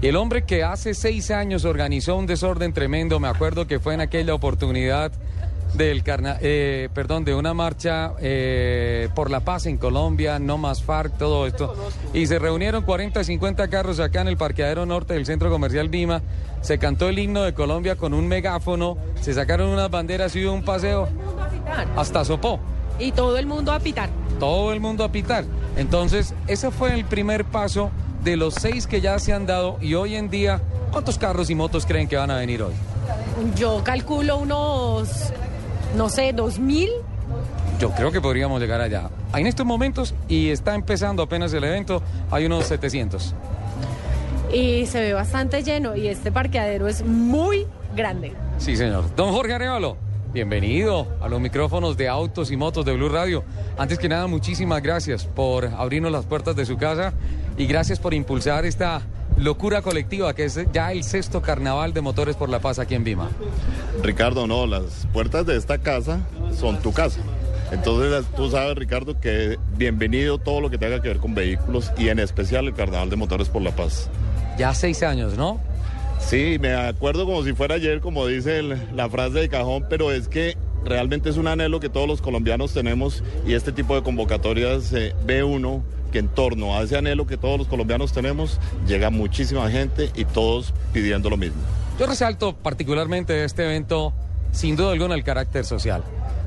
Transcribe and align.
Y 0.00 0.06
el 0.06 0.16
hombre 0.16 0.42
que 0.42 0.62
hace 0.62 0.94
seis 0.94 1.30
años 1.32 1.64
organizó 1.64 2.14
un 2.16 2.26
desorden 2.26 2.72
tremendo, 2.72 3.18
me 3.18 3.26
acuerdo 3.26 3.66
que 3.66 3.80
fue 3.80 3.94
en 3.94 4.00
aquella 4.00 4.32
oportunidad 4.32 5.10
del 5.74 6.02
carna 6.02 6.38
eh, 6.40 6.88
perdón, 6.94 7.24
de 7.24 7.34
una 7.34 7.52
marcha 7.52 8.12
eh, 8.20 9.08
por 9.14 9.30
la 9.30 9.40
paz 9.40 9.66
en 9.66 9.76
Colombia, 9.76 10.38
no 10.38 10.56
más 10.56 10.82
FARC, 10.82 11.18
todo 11.18 11.46
esto. 11.46 11.74
Y 12.14 12.26
se 12.26 12.38
reunieron 12.38 12.84
40, 12.84 13.24
50 13.24 13.68
carros 13.68 14.00
acá 14.00 14.20
en 14.20 14.28
el 14.28 14.36
parqueadero 14.36 14.86
norte 14.86 15.14
del 15.14 15.26
centro 15.26 15.50
comercial 15.50 15.88
Vima. 15.88 16.22
Se 16.60 16.78
cantó 16.78 17.08
el 17.08 17.18
himno 17.18 17.42
de 17.42 17.52
Colombia 17.52 17.96
con 17.96 18.14
un 18.14 18.28
megáfono, 18.28 18.96
se 19.20 19.34
sacaron 19.34 19.68
unas 19.68 19.90
banderas 19.90 20.34
y 20.36 20.44
hubo 20.44 20.54
un 20.54 20.64
paseo 20.64 21.08
hasta 21.96 22.24
Sopó. 22.24 22.60
Y 22.98 23.12
todo 23.12 23.36
el 23.36 23.46
mundo 23.46 23.72
a 23.72 23.78
pitar. 23.78 24.10
Todo 24.40 24.72
el 24.72 24.80
mundo 24.80 25.04
a 25.04 25.12
pitar. 25.12 25.44
Entonces, 25.76 26.34
ese 26.46 26.70
fue 26.70 26.94
el 26.94 27.04
primer 27.04 27.44
paso 27.44 27.90
de 28.24 28.36
los 28.36 28.54
seis 28.54 28.86
que 28.86 29.00
ya 29.00 29.18
se 29.18 29.32
han 29.32 29.46
dado 29.46 29.78
y 29.80 29.94
hoy 29.94 30.16
en 30.16 30.30
día, 30.30 30.60
¿cuántos 30.92 31.18
carros 31.18 31.50
y 31.50 31.54
motos 31.54 31.86
creen 31.86 32.08
que 32.08 32.16
van 32.16 32.30
a 32.30 32.36
venir 32.36 32.62
hoy? 32.62 32.74
Yo 33.56 33.82
calculo 33.84 34.38
unos, 34.38 35.32
no 35.96 36.08
sé, 36.08 36.32
dos 36.32 36.58
mil. 36.58 36.90
Yo 37.78 37.90
creo 37.92 38.10
que 38.10 38.20
podríamos 38.20 38.60
llegar 38.60 38.80
allá. 38.80 39.10
En 39.34 39.46
estos 39.46 39.64
momentos, 39.64 40.14
y 40.28 40.50
está 40.50 40.74
empezando 40.74 41.22
apenas 41.22 41.52
el 41.52 41.62
evento, 41.62 42.02
hay 42.30 42.46
unos 42.46 42.64
700. 42.66 43.34
Y 44.52 44.86
se 44.86 45.00
ve 45.00 45.12
bastante 45.12 45.62
lleno 45.62 45.94
y 45.94 46.08
este 46.08 46.32
parqueadero 46.32 46.88
es 46.88 47.04
muy 47.04 47.66
grande. 47.94 48.32
Sí, 48.58 48.76
señor. 48.76 49.14
Don 49.14 49.32
Jorge 49.32 49.52
Arevalo, 49.52 49.96
bienvenido 50.32 51.06
a 51.20 51.28
los 51.28 51.40
micrófonos 51.40 51.96
de 51.96 52.08
autos 52.08 52.50
y 52.50 52.56
motos 52.56 52.84
de 52.84 52.92
Blue 52.92 53.08
Radio. 53.08 53.44
Antes 53.76 53.98
que 53.98 54.08
nada, 54.08 54.26
muchísimas 54.26 54.82
gracias 54.82 55.24
por 55.24 55.66
abrirnos 55.66 56.12
las 56.12 56.26
puertas 56.26 56.54
de 56.56 56.66
su 56.66 56.76
casa 56.76 57.12
y 57.56 57.66
gracias 57.66 57.98
por 57.98 58.14
impulsar 58.14 58.66
esta 58.66 59.02
locura 59.36 59.82
colectiva 59.82 60.34
que 60.34 60.44
es 60.44 60.60
ya 60.72 60.92
el 60.92 61.04
sexto 61.04 61.40
carnaval 61.40 61.92
de 61.94 62.00
motores 62.00 62.36
por 62.36 62.48
la 62.48 62.60
paz 62.60 62.78
aquí 62.78 62.94
en 62.94 63.04
Vima. 63.04 63.30
Ricardo, 64.02 64.46
no, 64.46 64.66
las 64.66 65.06
puertas 65.12 65.46
de 65.46 65.56
esta 65.56 65.78
casa 65.78 66.20
son 66.58 66.80
tu 66.80 66.92
casa. 66.92 67.20
Entonces 67.70 68.24
tú 68.36 68.50
sabes, 68.50 68.76
Ricardo, 68.76 69.18
que 69.20 69.58
bienvenido 69.76 70.38
todo 70.38 70.60
lo 70.60 70.70
que 70.70 70.78
tenga 70.78 71.00
que 71.00 71.08
ver 71.08 71.18
con 71.18 71.34
vehículos 71.34 71.92
y 71.98 72.08
en 72.08 72.18
especial 72.18 72.66
el 72.66 72.74
Carnaval 72.74 73.10
de 73.10 73.16
Motores 73.16 73.48
por 73.48 73.62
la 73.62 73.72
Paz. 73.72 74.08
Ya 74.58 74.74
seis 74.74 75.02
años, 75.02 75.36
¿no? 75.36 75.60
Sí, 76.20 76.58
me 76.60 76.74
acuerdo 76.74 77.24
como 77.24 77.42
si 77.42 77.52
fuera 77.52 77.76
ayer, 77.76 78.00
como 78.00 78.26
dice 78.26 78.62
la 78.62 79.08
frase 79.08 79.38
de 79.38 79.48
cajón, 79.48 79.86
pero 79.88 80.12
es 80.12 80.28
que 80.28 80.56
realmente 80.84 81.30
es 81.30 81.36
un 81.36 81.48
anhelo 81.48 81.80
que 81.80 81.88
todos 81.88 82.06
los 82.06 82.20
colombianos 82.20 82.72
tenemos 82.72 83.22
y 83.46 83.54
este 83.54 83.72
tipo 83.72 83.94
de 83.94 84.02
convocatorias 84.02 84.92
eh, 84.92 85.14
ve 85.24 85.42
uno 85.42 85.82
que 86.12 86.18
en 86.18 86.28
torno 86.28 86.76
a 86.76 86.82
ese 86.82 86.96
anhelo 86.96 87.26
que 87.26 87.36
todos 87.36 87.58
los 87.58 87.68
colombianos 87.68 88.12
tenemos 88.12 88.58
llega 88.86 89.10
muchísima 89.10 89.70
gente 89.70 90.10
y 90.14 90.24
todos 90.24 90.72
pidiendo 90.92 91.30
lo 91.30 91.36
mismo. 91.36 91.60
Yo 91.98 92.06
resalto 92.06 92.54
particularmente 92.54 93.32
de 93.32 93.44
este 93.44 93.64
evento, 93.64 94.12
sin 94.52 94.76
duda 94.76 94.92
alguna, 94.92 95.14
el 95.14 95.24
carácter 95.24 95.64
social. 95.64 96.02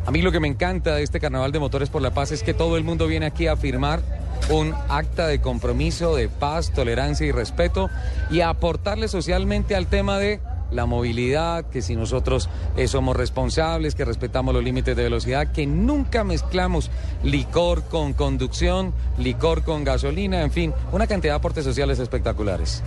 A 0.06 0.12
mí 0.12 0.22
lo 0.22 0.32
que 0.32 0.40
me 0.40 0.48
encanta 0.48 0.96
de 0.96 1.04
este 1.04 1.20
Carnaval 1.20 1.52
de 1.52 1.60
Motores 1.60 1.90
por 1.90 2.02
la 2.02 2.12
Paz 2.14 2.32
es 2.32 2.42
que 2.42 2.54
todo 2.54 2.78
el 2.78 2.84
mundo 2.84 3.08
viene 3.08 3.28
aquí 3.28 3.48
a 3.48 3.56
firmar 3.56 4.02
un 4.50 4.74
acta 4.90 5.28
de 5.28 5.40
compromiso, 5.40 6.16
de 6.16 6.30
paz, 6.30 6.72
tolerancia 6.72 7.26
y 7.26 7.32
respeto 7.32 7.90
y 8.30 8.42
aportarle 8.42 9.08
socialmente 9.08 9.76
al 9.76 9.88
tema 9.88 10.18
de 10.18 10.40
la 10.72 10.86
movilidad, 10.86 11.66
que 11.66 11.82
si 11.82 11.96
nosotros 11.96 12.50
eh, 12.78 12.88
somos 12.88 13.16
responsables, 13.16 13.94
que 13.94 14.06
respetamos 14.06 14.54
los 14.54 14.64
límites 14.64 14.96
de 14.96 15.04
velocidad, 15.04 15.52
que 15.52 15.68
nunca 15.68 16.24
mezclamos 16.24 16.90
licor 17.24 17.84
con 17.84 18.14
conducción, 18.14 18.94
licor 19.18 19.64
con 19.64 19.84
gasolina, 19.84 20.42
en 20.42 20.52
fin, 20.52 20.74
una 20.92 21.08
cantidad 21.08 21.34
de 21.34 21.38
aportes 21.38 21.66
sociales 21.66 22.00
espectaculares. 22.00 22.84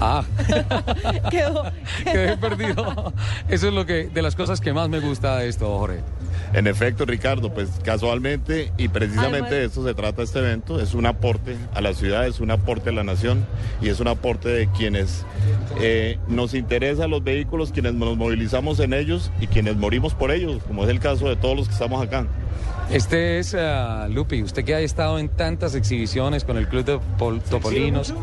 Ah, 0.00 0.24
Quedó. 1.30 1.64
quedé 2.04 2.36
perdido. 2.36 3.12
Eso 3.48 3.68
es 3.68 3.74
lo 3.74 3.86
que 3.86 4.08
de 4.08 4.22
las 4.22 4.36
cosas 4.36 4.60
que 4.60 4.72
más 4.72 4.88
me 4.88 5.00
gusta 5.00 5.38
de 5.38 5.48
esto, 5.48 5.78
Jorge. 5.78 6.00
En 6.52 6.66
efecto, 6.66 7.04
Ricardo, 7.04 7.52
pues 7.52 7.68
casualmente 7.82 8.72
y 8.78 8.88
precisamente 8.88 9.54
de 9.54 9.64
esto 9.64 9.84
se 9.84 9.94
trata 9.94 10.22
este 10.22 10.38
evento, 10.38 10.80
es 10.80 10.94
un 10.94 11.06
aporte 11.06 11.56
a 11.74 11.80
la 11.80 11.92
ciudad, 11.92 12.26
es 12.26 12.40
un 12.40 12.50
aporte 12.50 12.90
a 12.90 12.92
la 12.92 13.04
nación 13.04 13.44
y 13.82 13.88
es 13.88 14.00
un 14.00 14.08
aporte 14.08 14.48
de 14.48 14.68
quienes 14.68 15.24
eh, 15.80 16.18
nos 16.28 16.54
interesan 16.54 17.10
los 17.10 17.22
vehículos, 17.24 17.72
quienes 17.72 17.94
nos 17.94 18.16
movilizamos 18.16 18.80
en 18.80 18.92
ellos 18.94 19.30
y 19.40 19.46
quienes 19.48 19.76
morimos 19.76 20.14
por 20.14 20.30
ellos, 20.30 20.62
como 20.66 20.84
es 20.84 20.90
el 20.90 21.00
caso 21.00 21.28
de 21.28 21.36
todos 21.36 21.56
los 21.56 21.66
que 21.68 21.74
estamos 21.74 22.02
acá. 22.02 22.26
Este 22.90 23.38
es 23.40 23.54
ah, 23.54 24.06
Lupi, 24.08 24.42
usted 24.42 24.64
que 24.64 24.74
ha 24.74 24.80
estado 24.80 25.18
en 25.18 25.28
tantas 25.28 25.74
exhibiciones 25.74 26.44
con 26.44 26.56
el 26.56 26.68
club 26.68 26.84
de 26.84 26.98
Pol- 27.18 27.40
Topolinos. 27.40 28.14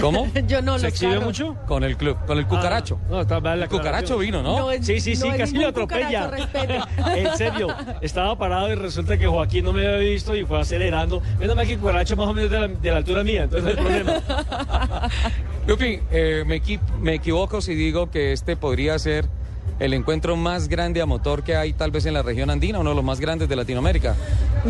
¿Cómo? 0.00 0.30
Yo 0.46 0.62
no 0.62 0.78
¿Se 0.78 0.88
exhibe 0.88 1.12
carros. 1.12 1.24
mucho? 1.26 1.56
Con 1.66 1.84
el 1.84 1.96
club, 1.96 2.16
con 2.26 2.38
el 2.38 2.46
cucaracho. 2.46 2.98
Ah, 3.04 3.06
no, 3.10 3.20
está 3.22 3.40
mal 3.40 3.58
la 3.58 3.64
el 3.66 3.70
cucaracho 3.70 4.18
vino, 4.18 4.42
¿no? 4.42 4.58
No, 4.58 4.70
es- 4.70 4.84
Sí, 4.86 5.00
sí, 5.00 5.16
sí, 5.16 5.28
no 5.28 5.36
casi 5.36 5.56
lo 5.56 5.68
atropella. 5.68 6.30
en 7.16 7.36
serio, 7.36 7.68
estaba 8.00 8.36
parado 8.38 8.70
y 8.72 8.74
resulta 8.74 9.16
que 9.18 9.26
Joaquín 9.26 9.64
no 9.64 9.72
me 9.72 9.86
había 9.86 9.98
visto 9.98 10.34
y 10.36 10.44
fue 10.44 10.60
acelerando. 10.60 11.22
Menos 11.38 11.56
mal 11.56 11.66
que 11.66 11.74
el 11.74 11.78
cucaracho 11.78 12.16
más 12.16 12.26
o 12.28 12.34
menos 12.34 12.50
de 12.50 12.60
la, 12.60 12.68
de 12.68 12.90
la 12.90 12.96
altura 12.98 13.24
mía, 13.24 13.44
entonces 13.44 13.64
no 13.76 13.88
hay 13.88 14.02
problema. 14.02 14.22
Lupi, 15.66 16.00
eh, 16.12 16.44
me, 16.46 16.62
equi- 16.62 16.80
me 17.00 17.14
equivoco 17.14 17.60
si 17.60 17.74
digo 17.74 18.10
que 18.10 18.32
este 18.32 18.56
podría 18.56 18.98
ser 18.98 19.26
el 19.78 19.94
encuentro 19.94 20.36
más 20.36 20.68
grande 20.68 21.00
a 21.00 21.06
motor 21.06 21.42
que 21.42 21.56
hay 21.56 21.72
tal 21.72 21.90
vez 21.90 22.06
en 22.06 22.14
la 22.14 22.22
región 22.22 22.50
andina, 22.50 22.78
uno 22.78 22.90
de 22.90 22.96
los 22.96 23.04
más 23.04 23.20
grandes 23.20 23.48
de 23.48 23.56
Latinoamérica. 23.56 24.14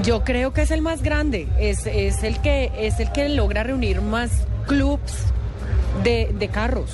Yo 0.03 0.25
creo 0.25 0.53
que 0.53 0.63
es 0.63 0.71
el 0.71 0.83
más 0.83 1.03
grande, 1.03 1.49
es, 1.59 1.87
es, 1.87 2.23
el, 2.23 2.41
que, 2.41 2.73
es 2.79 3.01
el 3.01 3.13
que 3.13 3.29
logra 3.29 3.63
reunir 3.63 4.03
más 4.03 4.31
clubs 4.67 5.15
de, 6.03 6.35
de 6.39 6.49
carros. 6.49 6.91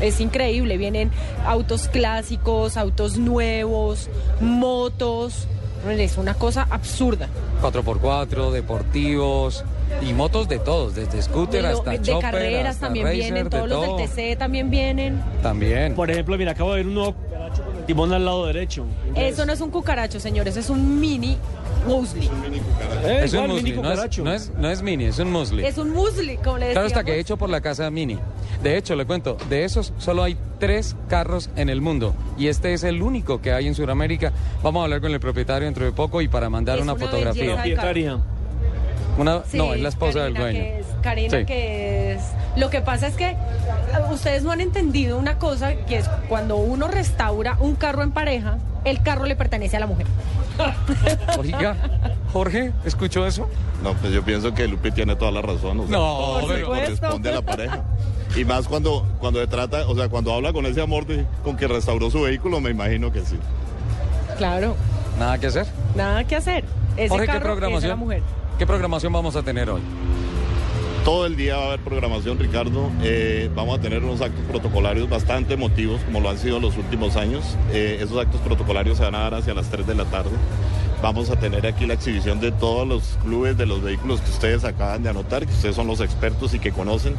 Es 0.00 0.20
increíble, 0.20 0.78
vienen 0.78 1.10
autos 1.44 1.88
clásicos, 1.88 2.78
autos 2.78 3.18
nuevos, 3.18 4.08
motos, 4.40 5.46
es 5.88 6.16
una 6.16 6.34
cosa 6.34 6.66
absurda. 6.70 7.28
4x4, 7.62 8.50
deportivos 8.50 9.64
y 10.02 10.12
motos 10.12 10.48
de 10.48 10.58
todos, 10.58 10.94
desde 10.94 11.20
scooter 11.22 11.62
De, 11.62 11.70
lo- 11.72 11.78
hasta 11.78 11.90
de 11.92 12.02
chopper, 12.02 12.30
carreras 12.30 12.74
hasta 12.76 12.86
también 12.86 13.06
racer, 13.06 13.20
vienen, 13.20 13.44
de 13.44 13.50
todos 13.50 13.68
los 13.68 13.84
todo. 13.84 13.96
del 13.98 14.08
TC 14.08 14.38
también 14.38 14.70
vienen. 14.70 15.22
También. 15.42 15.94
Por 15.94 16.10
ejemplo, 16.10 16.36
mira, 16.38 16.52
acabo 16.52 16.70
de 16.72 16.76
ver 16.78 16.86
un 16.86 16.94
nuevo 16.94 17.14
cucaracho 17.14 17.62
con 17.64 17.76
el 17.76 17.84
timón 17.84 18.12
al 18.12 18.24
lado 18.24 18.46
derecho. 18.46 18.84
Eso 19.14 19.44
no 19.46 19.52
es 19.52 19.60
un 19.60 19.70
cucaracho, 19.70 20.20
señores, 20.20 20.56
es 20.56 20.70
un 20.70 21.00
mini 21.00 21.36
musli. 21.86 22.26
Eh, 23.04 23.20
Es 23.24 23.32
un 23.32 23.42
mini 23.42 23.52
musli, 23.54 23.72
no 23.72 23.80
es, 23.82 23.88
cucaracho. 23.90 24.24
no, 24.24 24.32
es, 24.32 24.52
no 24.58 24.70
es 24.70 24.82
mini, 24.82 25.04
es 25.04 25.18
un 25.18 25.30
musli. 25.32 25.64
Es 25.64 25.78
un 25.78 25.90
musli, 25.90 26.36
como 26.36 26.58
le 26.58 26.66
decíamos. 26.68 26.72
Claro 26.72 26.86
está 26.86 27.04
que 27.04 27.18
hecho 27.18 27.36
por 27.36 27.48
la 27.50 27.60
casa 27.60 27.90
Mini. 27.90 28.18
De 28.62 28.76
hecho, 28.76 28.94
le 28.94 29.06
cuento, 29.06 29.38
de 29.48 29.64
esos 29.64 29.92
solo 29.98 30.22
hay 30.22 30.36
tres 30.58 30.94
carros 31.08 31.48
en 31.56 31.70
el 31.70 31.80
mundo 31.80 32.14
y 32.38 32.48
este 32.48 32.74
es 32.74 32.84
el 32.84 33.00
único 33.00 33.40
que 33.40 33.52
hay 33.52 33.66
en 33.66 33.74
Sudamérica. 33.74 34.32
Vamos 34.62 34.80
a 34.80 34.84
hablar 34.84 35.00
con 35.00 35.12
el 35.12 35.20
propietario 35.20 35.64
dentro 35.64 35.84
de 35.86 35.92
poco 35.92 36.20
y 36.20 36.28
para 36.28 36.50
mandar 36.50 36.76
Es 36.78 36.82
una, 36.84 36.92
una 36.92 37.06
fotografía. 37.06 37.56
Una, 39.18 39.42
Sí, 39.44 39.56
no, 39.58 39.74
es 39.74 39.80
la 39.80 39.88
esposa 39.90 40.20
del 40.24 40.34
dueño. 40.34 40.60
que 40.60 40.78
es- 40.80 40.86
Karina, 41.02 41.38
Sí. 41.40 41.44
que 41.46 42.12
es... 42.14 42.22
Lo 42.56 42.70
que 42.70 42.80
pasa 42.80 43.06
es 43.06 43.14
que 43.16 43.30
eh, 43.30 43.36
ustedes 44.12 44.42
no 44.42 44.50
han 44.50 44.60
entendido 44.60 45.18
una 45.18 45.38
cosa, 45.38 45.74
que 45.74 45.96
es 45.98 46.08
cuando 46.28 46.56
uno 46.56 46.88
restaura 46.88 47.56
un 47.60 47.74
carro 47.74 48.02
en 48.02 48.12
pareja, 48.12 48.58
el 48.84 49.02
carro 49.02 49.24
le 49.26 49.36
pertenece 49.36 49.76
a 49.76 49.80
la 49.80 49.86
mujer. 49.86 50.06
Oiga, 51.38 51.76
Jorge, 52.32 52.72
¿escuchó 52.84 53.26
eso? 53.26 53.48
No, 53.82 53.94
pues 53.94 54.12
yo 54.12 54.22
pienso 54.22 54.52
que 54.54 54.68
Lupi 54.68 54.90
tiene 54.90 55.16
toda 55.16 55.30
la 55.30 55.42
razón. 55.42 55.80
o 55.80 55.86
sea, 55.86 55.96
No, 55.96 56.38
pero- 56.46 56.66
corresponde 56.68 57.30
a 57.30 57.34
la 57.36 57.42
pareja. 57.42 57.82
Y 58.36 58.44
más 58.44 58.68
cuando, 58.68 59.06
cuando 59.18 59.40
se 59.40 59.46
trata, 59.46 59.86
o 59.88 59.94
sea, 59.96 60.08
cuando 60.08 60.32
habla 60.32 60.52
con 60.52 60.64
ese 60.66 60.80
amor 60.80 61.06
de, 61.06 61.24
con 61.42 61.56
que 61.56 61.66
restauró 61.66 62.10
su 62.10 62.22
vehículo, 62.22 62.60
me 62.60 62.70
imagino 62.70 63.10
que 63.10 63.20
sí. 63.24 63.38
Claro, 64.38 64.76
Nada 65.18 65.38
que 65.38 65.46
hacer. 65.48 65.66
nada 65.94 66.24
que 66.24 66.36
hacer. 66.36 66.64
Ese 66.96 67.08
Jorge, 67.08 67.26
¿qué 67.26 67.32
carro 67.32 67.38
es 67.38 67.42
de 67.42 67.48
la 67.48 67.52
programación? 67.54 67.98
mujer. 67.98 68.22
¿Qué 68.60 68.66
programación 68.66 69.10
vamos 69.10 69.36
a 69.36 69.42
tener 69.42 69.70
hoy? 69.70 69.80
Todo 71.02 71.24
el 71.24 71.34
día 71.34 71.56
va 71.56 71.62
a 71.62 71.66
haber 71.68 71.80
programación, 71.80 72.38
Ricardo. 72.38 72.90
Eh, 73.02 73.48
vamos 73.54 73.78
a 73.78 73.80
tener 73.80 74.04
unos 74.04 74.20
actos 74.20 74.44
protocolarios 74.50 75.08
bastante 75.08 75.54
emotivos, 75.54 76.02
como 76.02 76.20
lo 76.20 76.28
han 76.28 76.36
sido 76.36 76.60
los 76.60 76.76
últimos 76.76 77.16
años. 77.16 77.56
Eh, 77.72 78.00
esos 78.02 78.18
actos 78.18 78.38
protocolarios 78.42 78.98
se 78.98 79.04
van 79.04 79.14
a 79.14 79.20
dar 79.20 79.32
hacia 79.36 79.54
las 79.54 79.70
3 79.70 79.86
de 79.86 79.94
la 79.94 80.04
tarde. 80.04 80.32
Vamos 81.02 81.30
a 81.30 81.36
tener 81.36 81.66
aquí 81.66 81.86
la 81.86 81.94
exhibición 81.94 82.38
de 82.38 82.52
todos 82.52 82.86
los 82.86 83.18
clubes 83.24 83.56
de 83.56 83.64
los 83.64 83.82
vehículos 83.82 84.20
que 84.20 84.30
ustedes 84.30 84.62
acaban 84.64 85.02
de 85.02 85.08
anotar, 85.08 85.46
que 85.46 85.52
ustedes 85.54 85.74
son 85.74 85.86
los 85.86 86.02
expertos 86.02 86.52
y 86.52 86.58
que 86.58 86.70
conocen. 86.70 87.14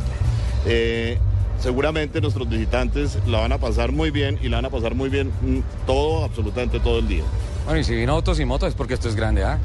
Eh, 0.67 1.17
seguramente 1.59 2.21
nuestros 2.21 2.47
visitantes 2.49 3.17
la 3.25 3.39
van 3.39 3.51
a 3.51 3.57
pasar 3.57 3.91
muy 3.91 4.11
bien 4.11 4.37
y 4.44 4.49
la 4.49 4.57
van 4.57 4.65
a 4.65 4.69
pasar 4.69 4.94
muy 4.94 5.09
bien 5.09 5.29
mm, 5.41 5.87
todo, 5.87 6.23
absolutamente 6.23 6.79
todo 6.79 6.99
el 6.99 7.07
día. 7.07 7.23
Bueno, 7.65 7.79
y 7.79 7.83
si 7.83 7.95
vino 7.95 8.13
autos 8.13 8.39
y 8.39 8.45
motos 8.45 8.69
es 8.69 8.75
porque 8.75 8.94
esto 8.94 9.09
es 9.09 9.15
grande, 9.15 9.44
¿ah? 9.44 9.57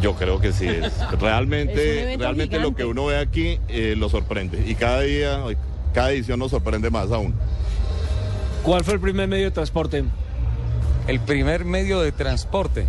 Yo 0.00 0.14
creo 0.14 0.40
que 0.40 0.52
sí 0.52 0.66
es. 0.66 0.92
Realmente, 1.20 2.16
realmente 2.18 2.58
lo 2.58 2.74
que 2.74 2.84
uno 2.84 3.06
ve 3.06 3.18
aquí 3.18 3.58
eh, 3.68 3.94
lo 3.96 4.08
sorprende. 4.08 4.64
Y 4.66 4.74
cada 4.74 5.00
día, 5.02 5.42
cada 5.92 6.12
edición 6.12 6.38
nos 6.38 6.50
sorprende 6.50 6.90
más 6.90 7.10
aún. 7.10 7.34
¿Cuál 8.62 8.84
fue 8.84 8.94
el 8.94 9.00
primer 9.00 9.28
medio 9.28 9.44
de 9.44 9.50
transporte? 9.50 10.04
El 11.06 11.20
primer 11.20 11.64
medio 11.64 12.00
de 12.00 12.12
transporte. 12.12 12.86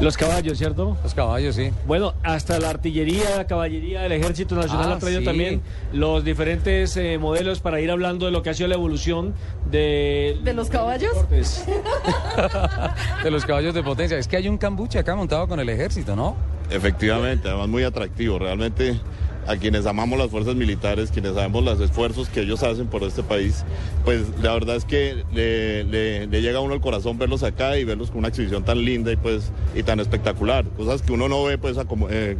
Los 0.00 0.16
caballos, 0.16 0.58
¿cierto? 0.58 0.96
Los 1.02 1.14
caballos, 1.14 1.54
sí. 1.54 1.70
Bueno, 1.86 2.14
hasta 2.24 2.58
la 2.58 2.70
artillería, 2.70 3.36
la 3.36 3.46
caballería 3.46 4.02
del 4.02 4.12
Ejército 4.12 4.56
Nacional 4.56 4.92
Ah, 4.92 4.94
ha 4.94 4.98
traído 4.98 5.20
sí. 5.20 5.24
también 5.26 5.62
los 5.92 6.24
diferentes 6.24 6.96
eh, 6.96 7.18
modelos 7.18 7.60
para 7.60 7.80
ir 7.80 7.88
hablando 7.90 8.26
de 8.26 8.32
lo 8.32 8.42
que 8.42 8.50
ha 8.50 8.54
sido 8.54 8.68
la 8.68 8.74
evolución 8.74 9.32
de... 9.70 10.38
¿De 10.42 10.54
los 10.54 10.70
caballos? 10.70 11.12
De 13.22 13.30
los 13.30 13.44
caballos 13.44 13.74
de 13.74 13.82
potencia. 13.82 14.18
Es 14.18 14.26
que 14.26 14.36
hay 14.36 14.48
un 14.48 14.58
cambuche 14.58 14.98
acá 14.98 15.14
montado 15.14 15.46
con 15.46 15.60
el 15.60 15.68
ejército, 15.68 16.16
¿no? 16.16 16.34
Efectivamente, 16.70 17.48
además 17.48 17.68
muy 17.68 17.84
atractivo. 17.84 18.38
Realmente 18.38 18.98
a 19.46 19.56
quienes 19.56 19.86
amamos 19.86 20.18
las 20.18 20.30
fuerzas 20.30 20.54
militares, 20.54 21.10
quienes 21.10 21.34
sabemos 21.34 21.64
los 21.64 21.80
esfuerzos 21.80 22.28
que 22.28 22.40
ellos 22.42 22.62
hacen 22.62 22.86
por 22.86 23.02
este 23.02 23.22
país, 23.22 23.64
pues 24.04 24.22
la 24.40 24.52
verdad 24.54 24.76
es 24.76 24.84
que 24.84 25.24
le, 25.32 25.84
le- 25.84 26.26
le 26.26 26.42
llega 26.42 26.58
a 26.58 26.60
uno 26.62 26.74
al 26.74 26.80
corazón 26.80 27.18
verlos 27.18 27.42
acá 27.42 27.76
y 27.78 27.84
verlos 27.84 28.10
con 28.10 28.18
una 28.20 28.28
exhibición 28.28 28.64
tan 28.64 28.84
linda 28.84 29.10
y 29.12 29.16
pues 29.16 29.50
y 29.74 29.82
tan 29.82 30.00
espectacular. 30.00 30.64
Cosas 30.76 31.02
que 31.02 31.12
uno 31.12 31.28
no 31.28 31.42
ve 31.44 31.58
pues 31.58 31.76
a 31.78 31.84
como- 31.84 32.08
eh, 32.10 32.36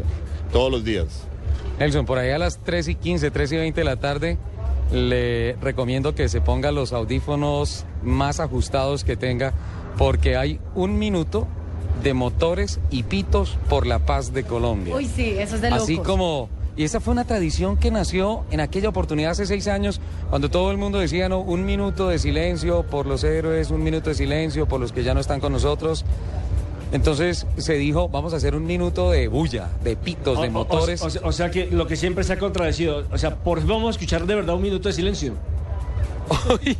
todos 0.53 0.71
los 0.71 0.85
días. 0.85 1.25
Nelson, 1.79 2.07
por 2.07 2.19
ahí 2.19 2.31
a 2.31 2.39
las 2.39 2.59
3 2.59 2.87
y 2.89 2.95
15, 2.95 3.31
3 3.31 3.53
y 3.53 3.57
20 3.57 3.81
de 3.81 3.85
la 3.85 3.97
tarde, 3.97 4.39
le 4.93 5.55
recomiendo 5.61 6.15
que 6.15 6.29
se 6.29 6.41
ponga 6.41 6.71
los 6.71 6.93
audífonos 6.93 7.85
más 8.03 8.41
ajustados 8.41 9.05
que 9.05 9.17
tenga, 9.17 9.53
porque 9.99 10.37
hay 10.37 10.61
un 10.75 10.99
minuto 10.99 11.47
de 12.03 12.15
motores 12.15 12.79
y 12.91 13.05
pitos 13.05 13.57
por 13.69 13.87
la 13.87 14.01
paz 14.01 14.33
de 14.33 14.45
Colombia. 14.45 14.95
Uy, 14.95 15.07
sí, 15.07 15.35
eso 15.39 15.55
es 15.57 15.61
de 15.63 15.71
locos. 15.71 15.85
Así 15.85 15.97
como, 15.99 16.49
y 16.77 16.85
esa 16.85 17.01
fue 17.01 17.13
una 17.13 17.25
tradición 17.25 17.77
que 17.77 17.91
nació 17.91 18.45
en 18.51 18.61
aquella 18.61 18.89
oportunidad 18.89 19.33
hace 19.33 19.47
seis 19.47 19.69
años, 19.69 20.01
cuando 20.31 20.49
todo 20.51 20.71
el 20.71 20.79
mundo 20.79 20.99
decía, 20.99 21.29
no, 21.29 21.41
un 21.41 21.65
minuto 21.67 22.09
de 22.09 22.19
silencio 22.19 22.83
por 22.85 23.07
los 23.07 23.25
héroes, 23.25 23.71
un 23.71 23.83
minuto 23.83 24.11
de 24.11 24.15
silencio 24.17 24.67
por 24.67 24.81
los 24.81 24.93
que 24.93 25.03
ya 25.03 25.13
no 25.15 25.21
están 25.21 25.41
con 25.41 25.53
nosotros. 25.53 26.05
Entonces 26.93 27.47
se 27.57 27.75
dijo, 27.75 28.09
vamos 28.11 28.35
a 28.35 28.37
hacer 28.37 28.55
un 28.55 28.67
minuto 28.67 29.11
de 29.11 29.29
bulla, 29.29 29.69
de 29.83 29.97
pitos, 29.97 30.41
de 30.41 30.49
o- 30.49 30.51
motores. 30.51 31.01
O, 31.03 31.09
sea- 31.11 31.23
o 31.25 31.33
sea 31.33 31.51
que 31.51 31.67
lo 31.71 31.87
que 31.87 31.97
siempre 31.97 32.23
se 32.25 32.35
ha 32.35 32.39
contradecido, 32.39 33.05
o 33.11 33.17
sea, 33.19 33.37
por 33.37 33.65
vamos 33.67 33.89
a 33.89 33.91
escuchar 33.93 34.27
de 34.27 34.35
verdad 34.35 34.55
un 34.57 34.63
minuto 34.63 34.89
de 34.89 34.93
silencio. 34.95 35.33
Hoy, 36.29 36.77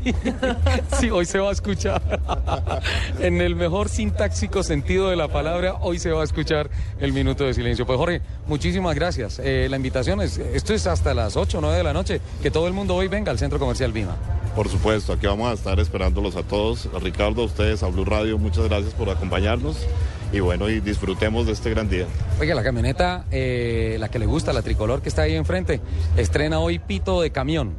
sí, 1.01 1.11
hoy 1.11 1.25
se 1.25 1.39
va 1.39 1.51
a 1.51 1.53
escuchar. 1.53 2.03
En 3.19 3.41
el 3.41 3.55
mejor 3.55 3.89
sintáxico 3.89 4.63
sentido 4.63 5.09
de 5.09 5.17
la 5.17 5.29
palabra, 5.29 5.77
hoy 5.81 5.99
se 5.99 6.11
va 6.11 6.23
a 6.23 6.25
escuchar 6.25 6.71
el 6.99 7.13
minuto 7.13 7.45
de 7.45 7.55
silencio. 7.55 7.87
Pues 7.87 7.99
Jorge, 7.99 8.21
muchísimas 8.47 8.95
gracias. 8.95 9.41
Eh, 9.43 9.69
la 9.71 9.77
invitación 9.77 10.21
es, 10.21 10.39
esto 10.39 10.75
es 10.75 10.87
hasta 10.87 11.15
las 11.15 11.37
8 11.37 11.59
o 11.59 11.61
9 11.61 11.77
de 11.77 11.85
la 11.85 11.93
noche, 11.93 12.21
que 12.43 12.51
todo 12.51 12.67
el 12.67 12.73
mundo 12.73 12.97
hoy 12.97 13.09
venga 13.09 13.31
al 13.31 13.39
Centro 13.39 13.59
Comercial 13.59 13.93
Vima. 13.93 14.17
Por 14.57 14.69
supuesto, 14.69 15.13
aquí 15.13 15.27
vamos 15.27 15.51
a 15.51 15.55
estar 15.55 15.79
esperándolos 15.79 16.37
a 16.37 16.43
todos. 16.43 16.89
Ricardo, 17.01 17.43
a 17.43 17.45
ustedes, 17.47 17.83
a 17.83 17.89
Blue 17.89 18.05
Radio, 18.05 18.39
muchas 18.39 18.65
gracias 18.65 18.93
por 18.95 19.09
acompañarnos 19.09 19.87
y 20.33 20.41
bueno, 20.41 20.69
y 20.69 20.81
disfrutemos 20.81 21.47
de 21.47 21.53
este 21.53 21.71
gran 21.71 21.89
día. 21.89 22.07
Oiga, 22.41 22.55
la 22.55 22.63
camioneta, 22.63 23.27
eh, 23.31 23.97
la 24.01 24.09
que 24.09 24.19
le 24.19 24.27
gusta, 24.27 24.53
la 24.53 24.63
tricolor 24.63 25.03
que 25.03 25.11
está 25.11 25.23
ahí 25.23 25.35
enfrente, 25.35 25.81
estrena 26.17 26.59
hoy 26.59 26.79
pito 26.79 27.21
de 27.21 27.31
camión. 27.31 27.75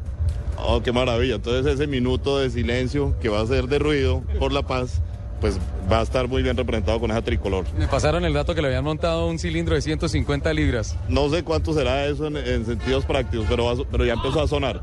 Oh, 0.58 0.82
qué 0.82 0.92
maravilla. 0.92 1.36
Entonces 1.36 1.74
ese 1.74 1.88
minuto 1.88 2.40
de 2.40 2.50
silencio 2.50 3.16
que 3.22 3.30
va 3.30 3.42
a 3.42 3.46
ser 3.46 3.68
de 3.68 3.80
ruido 3.80 4.24
por 4.40 4.52
la 4.52 4.62
paz, 4.64 5.02
pues 5.44 5.60
va 5.92 6.00
a 6.00 6.04
estar 6.04 6.26
muy 6.30 6.42
bien 6.42 6.56
representado 6.56 7.02
con 7.02 7.12
esa 7.12 7.22
tricolor. 7.22 7.66
Me 7.78 7.86
pasaron 7.86 8.24
el 8.24 8.32
dato 8.32 8.56
que 8.56 8.62
le 8.62 8.70
habían 8.70 8.86
montado 8.86 9.28
un 9.28 9.38
cilindro 9.38 9.76
de 9.76 9.82
150 9.82 10.54
libras. 10.54 10.96
No 11.10 11.30
sé 11.30 11.44
cuánto 11.44 11.74
será 11.74 12.06
eso 12.06 12.28
en, 12.28 12.38
en 12.38 12.66
sentidos 12.66 13.04
prácticos, 13.04 13.46
pero, 13.50 13.66
va 13.66 13.84
pero 13.92 14.06
ya 14.06 14.14
empezó 14.14 14.42
a 14.42 14.48
sonar. 14.48 14.80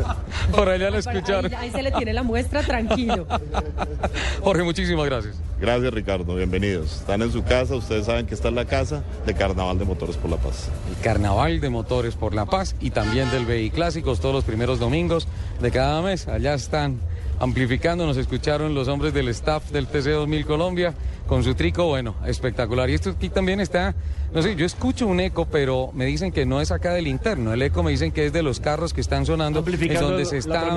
Por 0.54 0.68
allá 0.68 0.90
lo 0.90 0.98
escucharon. 0.98 1.54
ahí 1.54 1.70
se 1.70 1.82
le 1.82 1.90
tiene 1.90 2.12
la 2.12 2.22
muestra, 2.22 2.62
tranquilo. 2.62 3.26
Jorge, 4.42 4.62
muchísimas 4.62 5.06
gracias. 5.06 5.36
Gracias 5.58 5.94
Ricardo, 5.94 6.34
bienvenidos. 6.34 6.96
Están 6.96 7.22
en 7.22 7.32
su 7.32 7.42
casa, 7.42 7.74
ustedes 7.74 8.04
saben 8.04 8.26
que 8.26 8.34
esta 8.34 8.48
es 8.48 8.54
la 8.54 8.66
casa 8.66 9.02
de 9.24 9.32
Carnaval 9.32 9.78
de 9.78 9.86
Motores 9.86 10.18
por 10.18 10.30
la 10.30 10.36
Paz. 10.36 10.68
El 10.90 11.02
Carnaval 11.02 11.60
de 11.60 11.70
Motores 11.70 12.14
por 12.14 12.34
la 12.34 12.44
Paz 12.44 12.76
y 12.78 12.90
también 12.90 13.30
del 13.30 13.46
BI 13.46 13.70
Clásicos 13.70 14.20
todos 14.20 14.34
los 14.34 14.44
primeros 14.44 14.78
domingos 14.78 15.26
de 15.62 15.70
cada 15.70 16.02
mes. 16.02 16.28
Allá 16.28 16.52
están 16.52 17.00
amplificando, 17.40 18.06
nos 18.06 18.16
escucharon 18.16 18.74
los 18.74 18.88
hombres 18.88 19.12
del 19.12 19.28
staff 19.28 19.70
del 19.70 19.88
TC2000 19.88 20.44
Colombia 20.44 20.94
con 21.26 21.42
su 21.42 21.54
trico, 21.54 21.86
bueno, 21.86 22.14
espectacular. 22.26 22.90
Y 22.90 22.94
esto 22.94 23.10
aquí 23.10 23.28
también 23.28 23.60
está, 23.60 23.94
no 24.32 24.42
sé, 24.42 24.56
yo 24.56 24.66
escucho 24.66 25.06
un 25.06 25.20
eco, 25.20 25.46
pero 25.46 25.90
me 25.94 26.04
dicen 26.04 26.32
que 26.32 26.44
no 26.44 26.60
es 26.60 26.70
acá 26.70 26.92
del 26.92 27.06
interno. 27.06 27.52
El 27.52 27.62
eco 27.62 27.82
me 27.82 27.90
dicen 27.90 28.12
que 28.12 28.26
es 28.26 28.32
de 28.32 28.42
los 28.42 28.60
carros 28.60 28.92
que 28.92 29.00
están 29.00 29.24
sonando, 29.26 29.60
Amplificando 29.60 30.10
donde 30.10 30.26
se 30.26 30.38
está 30.38 30.76